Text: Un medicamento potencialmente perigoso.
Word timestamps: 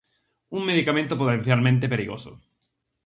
Un 0.57 0.61
medicamento 0.69 1.15
potencialmente 1.21 1.91
perigoso. 1.93 2.31